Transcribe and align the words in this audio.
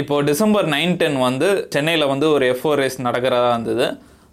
இப்போ 0.00 0.14
December 0.28 0.66
nine 0.72 0.94
ten 1.00 1.18
வந்து 1.18 1.48
சென்னையில் 1.74 2.10
வந்து 2.10 2.26
ஒரு 2.30 2.44
எஃப் 2.54 2.64
ரேஸ் 2.80 2.98
நடக்கிறதா 3.06 3.50
இருந்தது. 3.52 3.86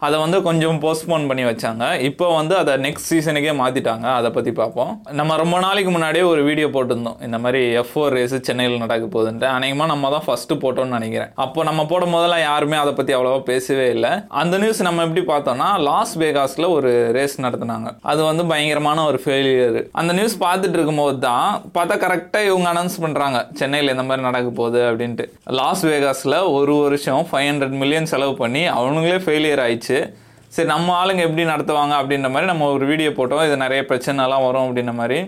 அதை 0.06 0.18
வந்து 0.24 0.38
கொஞ்சம் 0.48 0.80
போஸ்ட்போன் 0.86 1.28
பண்ணி 1.30 1.44
வச்சாங்க. 1.50 1.84
இப்போ 2.10 2.26
வந்து 2.40 2.54
அதை 2.62 2.74
நெக்ஸ்ட் 2.86 3.10
சீசனுக்கே 3.12 3.54
மாற்றிட்டாங்க 3.62 4.08
அதை 4.20 4.30
பற்றி 4.38 4.52
பார்ப்போம். 4.62 4.92
நம்ம 5.20 5.38
ரொம்ப 5.44 5.58
நாளைக்கு 5.66 5.92
முன்னாடியே 5.96 6.26
ஒரு 6.32 6.42
வீடியோ 6.50 6.68
போட்டிருந்தோம். 6.76 7.20
இந்த 7.28 7.38
மாதிரி 7.44 7.62
எஃப் 7.82 7.92
ஃபோர் 7.92 8.16
ரேஸு 8.18 8.40
சென்னையில் 8.48 8.84
நடக்க 8.84 9.06
போகுதுன்ட்டு. 9.16 9.48
அநேகமாக 9.58 9.90
நம்ம 9.94 10.12
தான் 10.16 10.26
ஃபஸ்ட்டு 10.28 10.60
போட்டோம்னு 10.64 10.96
நினைக்கிறேன். 10.98 11.32
அப்போ 11.46 11.64
நம்ம 11.70 11.86
போடும் 11.92 12.16
போதெல்லாம் 12.16 12.44
யாருமே 12.50 12.78
அதை 12.84 12.94
பற்றி 13.00 13.16
அவ்வளோவா 13.18 13.40
பேசவே 13.52 13.88
இல்லை. 13.96 14.12
அந்த 14.42 14.58
நியூஸ் 14.64 14.82
நம்ம 14.88 15.06
எப்படி 15.08 15.24
பார்த்தோம்னா 15.32 15.70
லாஸ் 15.90 16.14
வேகாஸில் 16.24 16.68
ஒரு 16.78 16.92
ரேஸ் 17.18 17.38
நடத்தினாங்க. 17.46 17.90
அது 18.14 18.22
வந்து 18.30 18.46
பயங்கரமான 18.52 19.06
ஒரு 19.12 19.20
ஃபெயிலியர் 19.26 19.80
அந்த 20.02 20.12
நியூஸ் 20.20 20.38
பார்த்துட்டு 20.46 20.78
இருக்கும்போது 20.80 21.18
தான் 21.28 21.48
பார்த்தா 21.78 21.98
கரெக்டாக 22.06 22.50
இவங்க 22.50 22.68
அனௌன்ஸ் 22.74 22.98
பண்ணுறாங்க 23.06 23.40
சென்னையில் 23.62 23.94
இந்த 23.96 24.06
மாதிரி 24.10 24.28
நடக்க 24.30 24.50
போகுது 24.60 24.82
அப்படின்ட்டு. 24.90 25.26
லாஸ் 25.60 25.84
வேகாஸில் 25.92 26.38
ஒரு 26.58 26.76
வருஷம் 26.84 27.24
ஃபைவ் 27.30 27.48
ஹண்ட்ரட் 27.50 27.76
மில்லியன் 27.82 28.12
செலவு 28.14 28.36
பண்ணி 28.44 28.64
அவனுங்களே 28.78 29.20
ஃபெயிலியர் 29.26 29.64
ஆயிடுச்சு. 29.66 29.93
சரி 30.56 30.70
நம்ம 30.74 30.90
ஆளுங்க 31.02 31.22
எப்படி 31.28 31.44
நடத்துவாங்க 31.52 31.94
அப்படின்ற 32.00 32.30
மாதிரி 32.34 32.50
நம்ம 32.52 32.68
ஒரு 32.76 32.86
வீடியோ 32.92 33.12
போட்டோம். 33.18 33.46
இது 33.48 33.56
நிறைய 33.64 33.82
பிரச்சனைலாம் 33.90 34.46
வரும் 34.48 34.66
அப்படின்ற 34.68 34.94
மாதிரி. 35.00 35.20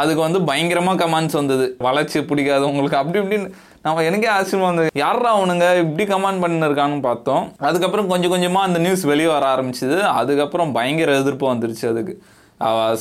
அதுக்கு 0.00 0.20
வந்து 0.26 0.38
பயங்கரமாக 0.48 0.98
கமெண்ட்ஸ் 1.02 1.38
வந்தது. 1.40 1.66
வளர்ச்சி 1.86 2.20
பிடிக்காது 2.30 2.64
உங்களுக்கு. 2.70 2.98
அப்படி 3.00 3.18
இப்படின்னு 3.22 3.48
நம்ம 3.84 4.02
எனக்கே 4.08 4.28
ஆச்சரியமாக 4.34 4.70
வந்தது 4.70 4.90
யாரா 5.02 5.30
அவனுங்க? 5.38 5.66
இப்படி 5.82 6.04
கமெண்ட் 6.12 6.42
பண்ணிருக்கான்னு 6.44 6.98
பார்த்தோம். 7.08 7.44
அதுக்கப்புறம் 7.68 8.08
கொஞ்சம் 8.12 8.32
கொஞ்சமாக 8.34 8.68
அந்த 8.68 8.78
நியூஸ் 8.86 9.04
வெளியே 9.10 9.30
வர 9.34 9.46
ஆரம்பிச்சிது. 9.54 9.98
அதுக்கப்புறம் 10.20 10.72
பயங்கர 10.78 11.16
எதிர்ப்பு 11.22 11.46
வந்துருச்சு 11.52 11.86
அதுக்கு. 11.92 12.14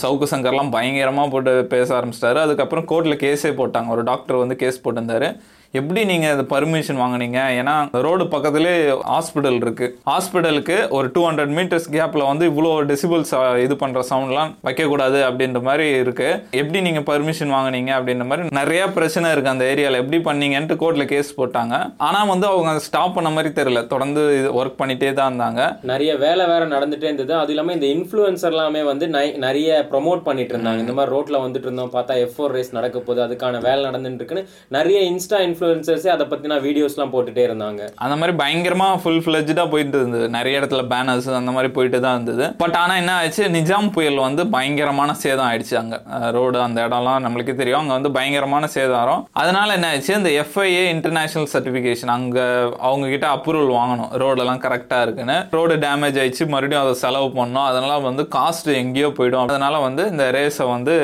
சவுக்கு 0.02 0.27
சங்கர்லாம் 0.34 0.71
பயங்கரமாக 0.76 1.27
போட்டு 1.34 1.52
பேச 1.73 1.90
ஆரம்பிச்சிட்டாரு. 1.98 2.40
அதுக்கப்புறம் 2.45 2.88
கோர்ட்டில் 2.91 3.21
கேஸே 3.26 3.52
போட்டாங்க. 3.59 3.90
ஒரு 3.95 4.04
டாக்டர் 4.12 4.41
வந்து 4.43 4.55
கேஸ் 4.62 4.82
போட்டிருந்தாரு. 4.85 5.30
எப்படி 5.76 6.05
நீங்கள் 6.05 6.32
இந்த 6.32 6.59
பர்மிஷன் 6.59 7.00
வாங்குனீங்க? 7.00 7.40
ஏன்னா 7.62 8.02
ரோடு 8.02 8.23
பக்கத்துலேயே 8.23 8.98
ஹாஸ்பிட்டல் 9.08 9.55
இருக்கு. 9.55 9.99
ஹாஸ்பிட்டலுக்கு 10.05 10.90
ஒரு 10.90 11.10
டூ 11.13 11.29
ஹண்ட்ரட் 11.29 11.54
மீட்டர்ஸ் 11.54 11.84
கேப்பில் 11.91 12.26
வந்து 12.26 12.49
இவ்வளோ 12.49 12.66
டெசிபிள்ஸ் 12.66 13.57
இது 13.57 13.76
பண்ணுற 13.76 14.04
சவுண்ட்லாம் 14.10 14.55
வைக்கக்கூடாது 14.63 15.21
அப்படின்ற 15.21 15.62
மாதிரி 15.62 15.90
இருக்கு. 15.90 16.44
எப்படி 16.51 16.82
நீங்கள் 16.82 17.04
பர்மிஷன் 17.04 17.54
வாங்குனீங்க 17.54 17.91
அப்படின்ற 17.91 18.26
மாதிரி 18.26 18.48
நிறைய 18.49 18.88
பிரச்சனை 18.88 19.32
இருக்கு 19.32 19.49
அந்த 19.49 19.66
ஏரியாவில் 19.66 20.12
எப்படி 20.12 20.18
பண்ணீங்கன்ட்டு 20.18 20.77
கோர்ட்டில் 20.77 21.05
கேஸ் 21.05 21.40
போட்டாங்க. 21.40 21.94
ஆனால் 21.98 22.27
வந்து 22.27 22.48
அவங்க 22.48 22.79
ஸ்டாப் 22.79 23.13
பண்ண 23.13 23.29
மாதிரி 23.29 23.63
தெரியல. 23.63 23.88
தொடர்ந்து 23.88 24.40
இது 24.40 24.66
ஒர்க் 24.66 24.76
பண்ணிட்டே 24.77 25.13
தான் 25.13 25.40
இருந்தாங்க. 25.40 25.77
நிறைய 25.82 26.16
வேலை 26.16 26.46
வேற 26.46 26.68
நடந்துட்டே 26.68 27.04
இருந்தது. 27.04 27.35
அது 27.35 27.49
இல்லாம 27.49 27.74
இந்த 27.74 27.85
இன்ஃப்ளூயன்சர் 27.85 28.51
எல்லாமே 28.51 28.84
வந்து 28.84 29.07
நை- 29.07 29.38
நிறைய 29.38 29.88
ப்ரொமோட் 29.91 30.21
பண்ணிட்டு 30.21 30.57
இருந்தாங்க. 30.57 30.77
இந்த 30.77 30.94
மாதிரி 30.94 31.16
ரோட்ல 31.16 31.41
வந்துட்டு 31.41 31.57
இருந்தோம். 31.57 31.91
பார்த்தா 31.94 32.16
எஃப் 32.16 32.41
ஃபோர் 32.41 32.48
ரேஸ் 32.48 32.74
நடக்க 32.74 32.99
போகுது. 32.99 33.35
அதுக்கான 33.35 33.62
வேலை 33.62 33.84
நடந்துட்டு 33.84 34.13
இருக்குன்னு 34.13 34.48
நிறைய 34.68 35.12
இன்ஸ்டா 35.12 35.62
இன்ஃப்ளூயன்சர்ஸே 35.64 36.10
அதை 36.14 36.26
பத்தின 36.32 36.56
வீடியோஸ்லாம் 36.66 37.12
போட்டுட்டே 37.14 37.44
இருந்தாங்க. 37.48 37.82
அந்த 38.06 38.16
மாதிரி 38.20 38.34
பயங்கரமா 38.42 38.88
ஃபுல் 39.02 39.22
ஃபிளஜ்டாக 39.26 39.66
போயிட்டு 39.74 39.98
இருந்தது. 40.00 40.26
நிறைய 40.36 40.60
இடத்துல 40.60 40.82
பேனர்ஸ் 40.94 41.28
அந்த 41.40 41.52
மாதிரி 41.56 41.70
போயிட்டு 41.78 42.00
தான் 42.06 42.16
இருந்தது. 42.18 42.46
பட் 42.62 42.78
ஆனால் 42.82 43.00
என்ன 43.02 43.12
ஆயிடுச்சு? 43.20 43.44
நிஜாம் 43.58 43.90
புயல் 43.96 44.20
வந்து 44.28 44.44
பயங்கரமான 44.56 45.14
சேதம் 45.24 45.48
ஆயிடுச்சு 45.50 45.76
அங்கே. 45.82 46.00
ரோடு 46.38 46.60
அந்த 46.68 46.80
இடம்லாம் 46.88 47.24
நம்மளுக்கே 47.26 47.56
தெரியும். 47.62 47.80
அங்கே 47.82 47.96
வந்து 47.98 48.12
பயங்கரமான 48.18 48.70
சேதாரம். 48.76 49.22
அதனால 49.44 49.68
என்ன 49.78 49.90
ஆயிடுச்சு? 49.91 50.14
இந்த 50.22 50.32
எஃப்ஐஏ 50.44 50.84
இன்டர்நேஷனல் 50.96 51.50
சர்டிஃபிகேஷன் 51.56 52.14
அங்கே 52.18 52.46
அவங்க 52.90 53.06
கிட்ட 53.14 53.28
அப்ரூவல் 53.36 53.74
வாங்கணும் 53.80 54.12
ரோடெல்லாம் 54.24 54.64
கரெக்டாக 54.66 55.06
இருக்குன்னு. 55.08 55.38
ரோடு 55.58 55.78
டேமேஜ் 55.86 56.20
ஆயிடுச்சு. 56.24 56.48
மறுபடியும் 56.56 56.84
அதை 56.86 56.96
செலவு 57.06 57.30
பண்ணணும். 57.40 57.68
அதனால 57.72 58.00
வந்து 58.10 58.26
காஸ்ட் 58.38 58.72
எங்கேயோ 58.84 59.12
போயிடும். 59.20 59.44
அதனால 59.48 59.80
வந்து 59.88 60.06
இந்த 60.14 60.26
ரேஸை 60.40 60.68
வந்து 60.76 60.96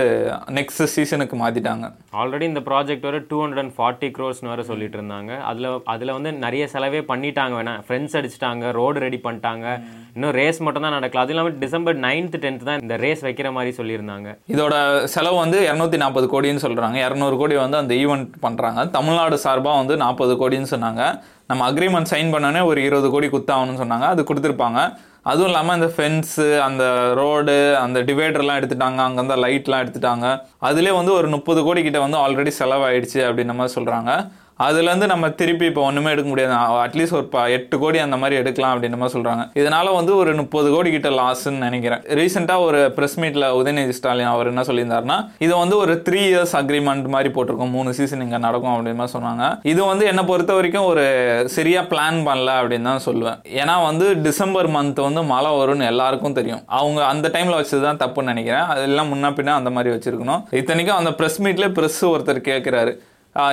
நெக்ஸ்ட் 0.60 0.84
சீசனுக்கு 0.96 1.38
மாற்றிட்டாங்க 1.44 1.88
ஆல்ரெடி 2.20 2.46
இந்த 2.52 2.62
ப்ராஜெக்ட் 2.68 3.08
வர 3.08 3.18
டூ 3.32 3.38
ஹண்ட்ரட் 3.42 3.64
அண்ட் 3.64 3.74
ஃபார்ட்டி 3.78 4.08
க்ரோஸ்னு 4.50 4.70
சொல்லிட்டு 4.70 4.98
இருந்தாங்க 5.00 5.32
அதில் 5.50 5.68
அதில் 5.94 6.14
வந்து 6.18 6.32
நிறைய 6.46 6.64
செலவே 6.74 7.02
பண்ணிட்டாங்க 7.12 7.54
வேணா. 7.60 7.74
ஃப்ரெண்ட்ஸ் 7.88 8.16
அடிச்சிட்டாங்க 8.20 8.72
ரோடு 8.78 9.00
ரெடி 9.06 9.20
பண்ணிட்டாங்க. 9.26 9.66
இன்னும் 10.16 10.34
ரேஸ் 10.40 10.60
மட்டும் 10.66 10.86
தான் 10.86 10.96
நடக்கல. 10.98 11.24
அது 11.26 11.34
இல்லாமல் 11.34 11.58
டிசம்பர் 11.64 11.98
நைன்த் 12.06 12.38
டென்த் 12.46 12.68
தான் 12.70 12.82
இந்த 12.86 12.96
ரேஸ் 13.06 13.24
வைக்கிற 13.28 13.50
மாதிரி 13.58 13.74
சொல்லியிருந்தாங்க. 13.80 14.30
இதோட 14.54 14.76
செலவு 15.16 15.38
வந்து 15.44 15.60
இரநூத்தி 15.70 16.00
நாற்பது 16.04 16.30
கோடின்னு 16.34 16.64
சொல்கிறாங்க 16.66 16.98
இரநூறு 17.08 17.38
கோடி 17.42 17.58
வந்து 17.66 17.80
அந்த 17.82 17.94
ஈவெண்ட் 18.04 18.32
பண்ணுறாங்க 18.46 18.90
தமிழ்நாடு 18.98 19.38
சார்பாக 19.46 19.82
வந்து 19.82 19.98
நாற்பது 20.06 20.36
கோடின்னு 20.42 20.72
சொன்னாங்க. 20.76 21.04
நம்ம 21.52 21.62
அக்ரிமெண்ட் 21.72 22.12
சைன் 22.14 22.34
பண்ணோன்னே 22.34 22.64
ஒரு 22.72 22.80
இருபது 22.88 23.10
கோடி 23.14 23.30
குத்தாகணும்னு 23.36 23.82
சொன்னாங்க. 23.84 24.08
அது 24.14 24.24
கொடுத்துருப்பாங்க. 24.32 24.82
அதுவும் 25.30 25.50
இல்லாமல் 25.50 25.78
இந்த 25.80 25.90
ஃபென்ஸு 25.96 26.46
அந்த 26.68 26.84
ரோடு 27.20 27.56
அந்த 27.84 28.00
டிவைடர்லாம் 28.10 28.60
எடுத்துட்டாங்க. 28.60 29.00
அங்கேருந்து 29.08 29.38
லைட்லாம் 29.46 29.84
எடுத்துட்டாங்க. 29.84 30.28
அதுலேயே 30.70 30.94
வந்து 31.00 31.14
ஒரு 31.20 31.28
முப்பது 31.36 31.62
கோடி 31.68 31.82
கிட்ட 31.88 32.00
வந்து 32.06 32.22
ஆல்ரெடி 32.26 32.52
செலவாயிடுச்சு 32.60 33.20
அப்படின்ற 33.30 33.56
மாதிரி 33.60 33.76
சொல்கிறாங்க 33.78 34.12
அதுலேருந்து 34.64 35.06
நம்ம 35.06 35.30
திருப்பி 35.30 35.66
இப்போ 35.66 35.82
ஒன்றுமே 35.82 36.12
எடுக்க 36.12 36.30
முடியாது. 36.30 36.54
அட்லீஸ்ட் 36.54 37.14
ஒரு 37.14 37.24
ப- 37.24 37.50
எட்டு 37.50 37.80
கோடி 37.80 37.98
அந்த 37.98 38.18
மாதிரி 38.18 38.40
எடுக்கலாம் 38.40 38.82
அப்படின்ற 38.82 38.98
மாதிரி 38.98 39.20
சொல்கிறாங்க 39.20 39.50
இதனால் 39.54 39.94
வந்து 39.94 40.16
ஒரு 40.16 40.36
முப்பது 40.36 40.72
கோடி 40.72 40.92
கிட்ட 40.92 41.10
லாஸ்ன்னு 41.10 41.52
நினைக்கிறேன். 41.52 42.00
ரீசெண்டாக 42.00 42.60
ஒரு 42.60 42.94
ப்ரெஸ் 42.96 43.16
மீட்டில் 43.16 43.42
உதயநிதி 43.42 43.90
ஸ்டாலின் 43.90 44.26
அவர் 44.26 44.48
என்ன 44.48 44.62
சொல்லியிருந்தாருன்னா 44.62 45.32
இது 45.38 45.58
வந்து 45.58 45.78
ஒரு 45.78 46.02
த்ரீ 46.10 46.14
இயர்ஸ் 46.14 46.56
அக்ரிமெண்ட் 46.56 47.08
மாதிரி 47.08 47.34
போட்டிருக்கோம். 47.34 47.70
மூணு 47.70 47.94
சீசன் 47.94 48.22
இங்கே 48.22 48.38
நடக்கும் 48.38 48.86
அப்படின்னு 48.86 48.94
மாதிரி 48.94 49.20
சொன்னாங்க. 49.20 49.60
இது 49.64 49.86
வந்து 49.86 50.06
என்னை 50.06 50.24
பொறுத்த 50.24 50.54
வரைக்கும் 50.54 50.84
ஒரு 50.84 51.44
சரியாக 51.46 51.96
பிளான் 51.96 52.14
பண்ணல 52.14 52.52
அப்படின்னு 52.62 52.82
தான் 52.82 53.00
சொல்லுவேன். 53.06 53.40
ஏன்னா 53.56 53.84
வந்து 53.84 54.22
டிசம்பர் 54.22 54.70
மந்த் 54.70 55.02
வந்து 55.02 55.24
மழை 55.24 55.52
வரும்னு 55.52 55.86
எல்லாருக்கும் 55.86 56.34
தெரியும். 56.34 56.64
அவங்க 56.66 57.06
அந்த 57.06 57.28
டைமில் 57.28 57.66
வச்சது 57.66 57.82
தான் 57.82 57.98
தப்புன்னு 57.98 58.24
நினைக்கிறேன். 58.24 58.62
அதெல்லாம் 58.62 59.14
முன்னா 59.14 59.28
பின்னா 59.28 59.50
அந்த 59.50 59.70
மாதிரி 59.70 59.96
வச்சுருக்கணும். 59.96 60.44
இத்தனைக்கும் 60.52 60.96
அந்த 60.96 61.10
ப்ரெஸ் 61.10 61.42
மீட்லேயே 61.42 61.74
ப்ரெஸ் 61.80 61.88
ஒருத்தர் 62.02 62.50
கேட்குறாரு 62.50 62.98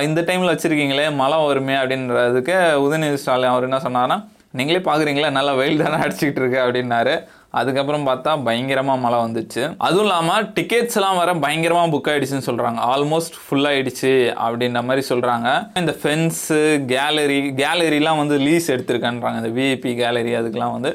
இந்த 0.07 0.21
டைமில் 0.27 0.51
வச்சுருக்கீங்களே 0.53 1.07
மழை 1.21 1.37
வருமே 1.45 1.73
அப்படின்றதுக்கு 1.81 2.55
உதயநிதி 2.85 3.19
ஸ்டாலின் 3.23 3.53
அவர் 3.53 3.67
என்ன 3.67 3.79
சொன்னார்னா 3.87 4.17
நீங்களே 4.57 4.79
பார்க்குறீங்களா 4.87 5.29
நல்லா 5.37 5.53
வெயில் 5.59 5.81
தானே 5.83 5.97
அடிச்சுக்கிட்டு 6.03 6.41
இருக்கு 6.41 6.59
அப்படின்னாரு. 6.65 7.15
அதுக்கப்புறம் 7.59 8.07
பார்த்தா 8.07 8.31
பயங்கரமாக 8.47 9.01
மழை 9.03 9.17
வந்துச்சு. 9.25 9.61
அதுவும் 9.87 10.05
இல்லாமல் 10.05 10.45
டிக்கெட்ஸ்லாம் 10.57 11.19
வர 11.19 11.33
பயங்கரமாக 11.43 11.91
புக் 11.93 12.09
ஆகிடுச்சுன்னு 12.11 12.47
சொல்கிறாங்க 12.49 12.79
ஆல்மோஸ்ட் 12.93 13.37
ஃபுல் 13.43 13.67
ஆயிடுச்சு 13.71 14.13
அப்படின்ற 14.45 14.81
மாதிரி 14.89 15.03
சொல்கிறாங்க 15.11 15.47
இந்த 15.81 15.93
ஃபென்ஸு 16.01 16.59
கேலரி 16.93 17.39
கேலரிலாம் 17.61 18.21
வந்து 18.23 18.37
லீஸ் 18.47 18.71
எடுத்திருக்கேன்றாங்க. 18.75 19.41
இந்த 19.43 19.53
விஐபி 19.59 19.93
கேலரி 20.03 20.33
அதுக்கெலாம் 20.39 20.75
வந்து. 20.77 20.91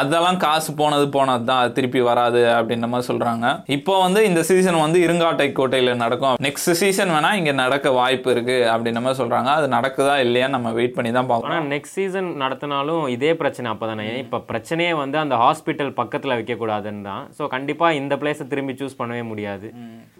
அதெல்லாம் 0.00 0.38
காசு 0.44 0.70
போனது 0.80 1.06
போனது 1.16 1.44
தான் 1.50 1.72
திருப்பி 1.76 2.00
வராது 2.08 2.40
அப்படின்ற 2.58 2.86
மாதிரி 2.92 3.08
சொல்றாங்க. 3.10 3.46
இப்போ 3.76 3.94
வந்து 4.04 4.20
இந்த 4.30 4.40
சீசன் 4.50 4.78
வந்து 4.84 4.98
இருங்காட்டை 5.06 5.48
கோட்டையில் 5.58 6.00
நடக்கும். 6.04 6.36
நெக்ஸ்ட் 6.46 6.70
சீசன் 6.80 7.12
வேணா 7.14 7.30
இங்க 7.40 7.52
நடக்க 7.62 7.92
வாய்ப்பு 8.00 8.30
இருக்கு 8.34 8.56
அப்படின்ற 8.72 9.02
மாதிரி 9.06 9.20
சொல்றாங்க. 9.22 9.50
அது 9.58 9.68
நடக்குதா 9.76 10.14
இல்லையா 10.26 10.48
நம்ம 10.54 10.72
வெயிட் 10.78 10.96
பண்ணி 10.98 11.12
தான் 11.18 11.28
பார்க்கணும் 11.32 11.56
ஆனால் 11.56 11.68
நெக்ஸ்ட் 11.74 11.98
சீசன் 12.00 12.30
நடத்தினாலும் 12.44 13.02
இதே 13.16 13.32
பிரச்சனை 13.42 13.68
அப்போ 13.74 13.88
தானே 13.92 14.06
இப்போ 14.24 14.40
பிரச்சனையே 14.52 14.92
வந்து 15.02 15.18
அந்த 15.24 15.34
ஹாஸ்பிட்டல் 15.44 15.92
பக்கத்தில் 16.00 16.36
வைக்கக்கூடாதுன்னு 16.36 17.04
தான். 17.10 17.22
ஸோ 17.38 17.50
கண்டிப்பாக 17.56 17.98
இந்த 18.00 18.16
பிளேஸை 18.22 18.46
திரும்பி 18.52 18.76
சூஸ் 18.80 18.98
பண்ணவே 19.02 19.22
முடியாது. 19.32 19.68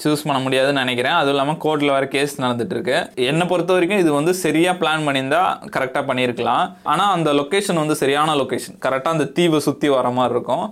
சூஸ் 0.05 0.27
பண்ண 0.27 0.39
முடியாதுன்னு 0.45 0.83
நினைக்கிறேன். 0.85 1.17
அதுவும் 1.21 1.35
இல்லாமல் 1.37 1.59
கோர்ட்டில் 1.65 1.95
வர 1.97 2.05
கேஸ் 2.17 2.37
நடந்துட்டு 2.45 2.75
இருக்கு. 2.77 2.99
என்னை 3.31 3.47
பொறுத்த 3.51 3.73
வரைக்கும் 3.77 4.03
இது 4.05 4.13
வந்து 4.19 4.35
சரியா 4.45 4.75
பிளான் 4.83 5.07
பண்ணியிருந்தா 5.09 5.43
கரெக்டாக 5.77 6.05
பண்ணியிருக்கலாம். 6.11 6.65
ஆனால் 6.93 7.13
அந்த 7.17 7.33
லொக்கேஷன் 7.41 7.83
வந்து 7.83 7.97
சரியான 8.03 8.37
லொக்கேஷன் 8.43 8.79
கரெக்டாக 8.87 9.17
அந்த 9.17 9.29
தீவை 9.39 9.61
சுற்றி 9.67 9.89
வர 9.97 10.11
மாதிரி 10.19 10.35
இருக்கும். 10.37 10.67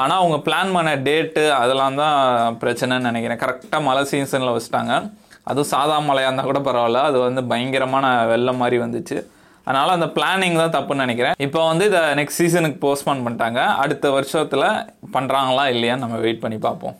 ஆனால் 0.00 0.20
அவங்க 0.20 0.36
பிளான் 0.46 0.74
பண்ண 0.76 0.90
டேட்டு 1.06 1.42
அதெல்லாம் 1.60 2.00
தான் 2.02 2.18
பிரச்சனைன்னு 2.62 3.08
நினைக்கிறேன். 3.10 3.40
கரெக்டாக 3.44 3.86
மழை 3.88 4.02
சீசனில் 4.12 4.54
வச்சுட்டாங்க. 4.56 4.94
அதுவும் 5.50 5.70
சாதா 5.72 5.96
மழையாக 6.08 6.28
இருந்தால் 6.28 6.50
கூட 6.50 6.60
பரவாயில்ல. 6.68 7.00
அது 7.08 7.18
வந்து 7.28 7.40
பயங்கரமான 7.52 8.06
வெள்ளம் 8.32 8.60
மாதிரி 8.62 8.76
வந்துச்சு. 8.84 9.16
அதனால் 9.66 9.94
அந்த 9.96 10.06
பிளானிங் 10.16 10.56
தான் 10.62 10.74
தப்புன்னு 10.74 11.04
நினைக்கிறேன். 11.04 11.36
இப்போ 11.44 11.60
வந்து 11.68 11.84
இதை 11.90 12.00
நெக்ஸ்ட் 12.18 12.40
சீசனுக்கு 12.40 12.78
போஸ்ட்போன் 12.82 13.22
பண்ணிட்டாங்க. 13.26 13.60
அடுத்த 13.82 14.10
வருஷத்தில் 14.16 14.66
பண்ணுறாங்களா 15.14 15.64
இல்லையான்னு 15.74 16.04
நம்ம 16.04 16.16
வெயிட் 16.24 16.42
பண்ணி 16.42 16.58
பார்ப்போம். 16.66 16.92